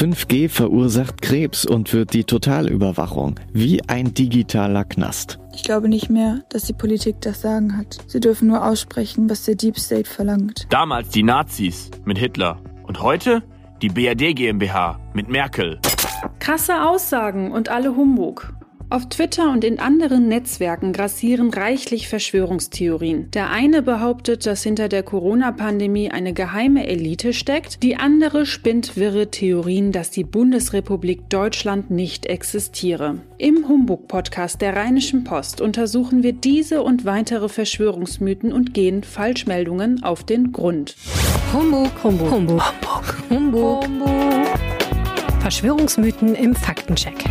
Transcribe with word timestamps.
5G 0.00 0.48
verursacht 0.48 1.20
Krebs 1.20 1.66
und 1.66 1.92
wird 1.92 2.14
die 2.14 2.24
Totalüberwachung 2.24 3.38
wie 3.52 3.86
ein 3.86 4.14
digitaler 4.14 4.86
Knast. 4.86 5.38
Ich 5.54 5.62
glaube 5.62 5.90
nicht 5.90 6.08
mehr, 6.08 6.40
dass 6.48 6.62
die 6.62 6.72
Politik 6.72 7.20
das 7.20 7.42
Sagen 7.42 7.76
hat. 7.76 7.98
Sie 8.06 8.18
dürfen 8.18 8.48
nur 8.48 8.64
aussprechen, 8.64 9.28
was 9.28 9.44
der 9.44 9.56
Deep 9.56 9.78
State 9.78 10.08
verlangt. 10.08 10.66
Damals 10.70 11.10
die 11.10 11.22
Nazis 11.22 11.90
mit 12.06 12.16
Hitler 12.16 12.62
und 12.84 13.02
heute 13.02 13.42
die 13.82 13.90
BRD 13.90 14.34
GmbH 14.34 14.98
mit 15.12 15.28
Merkel. 15.28 15.78
Krasse 16.38 16.82
Aussagen 16.82 17.52
und 17.52 17.68
alle 17.68 17.94
Humbug. 17.94 18.54
Auf 18.92 19.08
Twitter 19.08 19.52
und 19.52 19.62
in 19.62 19.78
anderen 19.78 20.26
Netzwerken 20.26 20.92
grassieren 20.92 21.50
reichlich 21.54 22.08
Verschwörungstheorien. 22.08 23.30
Der 23.30 23.48
eine 23.50 23.82
behauptet, 23.82 24.46
dass 24.46 24.64
hinter 24.64 24.88
der 24.88 25.04
Corona-Pandemie 25.04 26.10
eine 26.10 26.32
geheime 26.32 26.88
Elite 26.88 27.32
steckt, 27.32 27.84
die 27.84 27.94
andere 27.94 28.46
spinnt 28.46 28.96
wirre 28.96 29.30
Theorien, 29.30 29.92
dass 29.92 30.10
die 30.10 30.24
Bundesrepublik 30.24 31.30
Deutschland 31.30 31.92
nicht 31.92 32.26
existiere. 32.26 33.18
Im 33.38 33.68
Humbug-Podcast 33.68 34.60
der 34.60 34.74
Rheinischen 34.74 35.22
Post 35.22 35.60
untersuchen 35.60 36.24
wir 36.24 36.32
diese 36.32 36.82
und 36.82 37.04
weitere 37.04 37.48
Verschwörungsmythen 37.48 38.52
und 38.52 38.74
gehen 38.74 39.04
Falschmeldungen 39.04 40.02
auf 40.02 40.24
den 40.24 40.50
Grund. 40.50 40.96
Humbug, 41.52 41.92
Humbug, 42.02 42.30
Humbug, 42.32 42.62
Humbug, 43.30 43.30
Humbug. 43.30 43.84
Humbug. 43.84 44.48
Verschwörungsmythen 45.40 46.34
im 46.34 46.56
Faktencheck. 46.56 47.24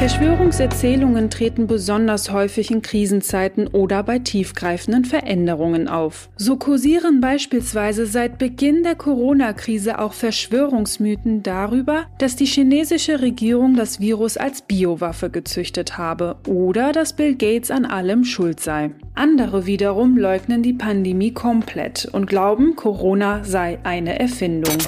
Verschwörungserzählungen 0.00 1.28
treten 1.28 1.66
besonders 1.66 2.32
häufig 2.32 2.70
in 2.70 2.80
Krisenzeiten 2.80 3.66
oder 3.66 4.02
bei 4.02 4.18
tiefgreifenden 4.18 5.04
Veränderungen 5.04 5.88
auf. 5.88 6.30
So 6.38 6.56
kursieren 6.56 7.20
beispielsweise 7.20 8.06
seit 8.06 8.38
Beginn 8.38 8.82
der 8.82 8.94
Corona-Krise 8.94 9.98
auch 9.98 10.14
Verschwörungsmythen 10.14 11.42
darüber, 11.42 12.06
dass 12.16 12.34
die 12.34 12.46
chinesische 12.46 13.20
Regierung 13.20 13.76
das 13.76 14.00
Virus 14.00 14.38
als 14.38 14.62
Biowaffe 14.62 15.28
gezüchtet 15.28 15.98
habe 15.98 16.36
oder 16.48 16.92
dass 16.92 17.12
Bill 17.12 17.34
Gates 17.34 17.70
an 17.70 17.84
allem 17.84 18.24
schuld 18.24 18.58
sei. 18.58 18.92
Andere 19.14 19.66
wiederum 19.66 20.16
leugnen 20.16 20.62
die 20.62 20.72
Pandemie 20.72 21.34
komplett 21.34 22.08
und 22.10 22.26
glauben, 22.26 22.74
Corona 22.74 23.44
sei 23.44 23.78
eine 23.82 24.18
Erfindung. 24.18 24.78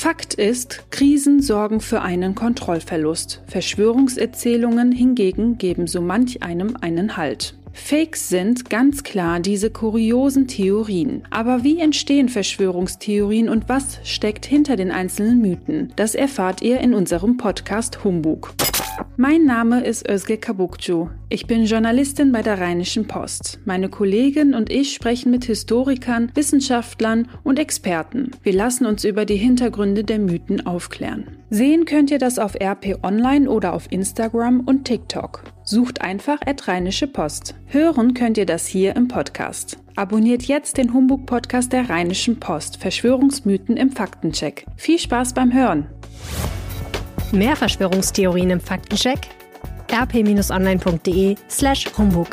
Fakt 0.00 0.32
ist, 0.32 0.90
Krisen 0.90 1.42
sorgen 1.42 1.80
für 1.80 2.00
einen 2.00 2.34
Kontrollverlust. 2.34 3.42
Verschwörungserzählungen 3.46 4.92
hingegen 4.92 5.58
geben 5.58 5.86
so 5.86 6.00
manch 6.00 6.42
einem 6.42 6.74
einen 6.80 7.18
Halt. 7.18 7.54
Fakes 7.74 8.30
sind 8.30 8.70
ganz 8.70 9.02
klar 9.02 9.40
diese 9.40 9.68
kuriosen 9.68 10.48
Theorien. 10.48 11.24
Aber 11.28 11.64
wie 11.64 11.80
entstehen 11.80 12.30
Verschwörungstheorien 12.30 13.50
und 13.50 13.68
was 13.68 13.98
steckt 14.02 14.46
hinter 14.46 14.76
den 14.76 14.90
einzelnen 14.90 15.42
Mythen? 15.42 15.92
Das 15.96 16.14
erfahrt 16.14 16.62
ihr 16.62 16.80
in 16.80 16.94
unserem 16.94 17.36
Podcast 17.36 18.02
Humbug. 18.02 18.54
Mein 19.22 19.44
Name 19.44 19.84
ist 19.84 20.08
Özge 20.08 20.38
Kabukcu. 20.38 21.10
Ich 21.28 21.46
bin 21.46 21.66
Journalistin 21.66 22.32
bei 22.32 22.40
der 22.40 22.58
Rheinischen 22.58 23.06
Post. 23.06 23.60
Meine 23.66 23.90
Kollegin 23.90 24.54
und 24.54 24.72
ich 24.72 24.94
sprechen 24.94 25.30
mit 25.30 25.44
Historikern, 25.44 26.32
Wissenschaftlern 26.34 27.28
und 27.44 27.58
Experten. 27.58 28.30
Wir 28.42 28.54
lassen 28.54 28.86
uns 28.86 29.04
über 29.04 29.26
die 29.26 29.36
Hintergründe 29.36 30.04
der 30.04 30.20
Mythen 30.20 30.66
aufklären. 30.66 31.26
Sehen 31.50 31.84
könnt 31.84 32.10
ihr 32.10 32.18
das 32.18 32.38
auf 32.38 32.54
RP 32.58 32.96
Online 33.02 33.50
oder 33.50 33.74
auf 33.74 33.92
Instagram 33.92 34.60
und 34.60 34.86
TikTok. 34.86 35.44
Sucht 35.64 36.00
einfach 36.00 36.40
at 36.46 36.66
Rheinische 36.66 37.06
Post. 37.06 37.56
Hören 37.66 38.14
könnt 38.14 38.38
ihr 38.38 38.46
das 38.46 38.66
hier 38.66 38.96
im 38.96 39.08
Podcast. 39.08 39.76
Abonniert 39.96 40.44
jetzt 40.44 40.78
den 40.78 40.94
Humbug-Podcast 40.94 41.74
der 41.74 41.90
Rheinischen 41.90 42.40
Post. 42.40 42.78
Verschwörungsmythen 42.78 43.76
im 43.76 43.90
Faktencheck. 43.90 44.64
Viel 44.76 44.98
Spaß 44.98 45.34
beim 45.34 45.52
Hören! 45.52 45.88
Mehr 47.32 47.54
Verschwörungstheorien 47.54 48.50
im 48.50 48.60
Faktencheck? 48.60 49.28
rp-online.de 49.92 51.36
slash 51.48 51.86
Humbug. 51.96 52.28